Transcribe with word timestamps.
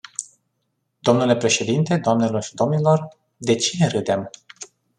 Dle 1.01 1.37
președinte, 1.37 1.97
doamnelor 1.97 2.41
și 2.41 2.53
domnilor, 2.55 3.07
de 3.37 3.55
cine 3.55 3.87
râdem? 3.87 4.29